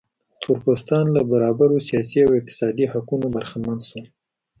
[0.41, 4.05] تور پوستان له برابرو سیاسي او اقتصادي حقونو برخمن شول.